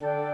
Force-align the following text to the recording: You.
You. 0.00 0.27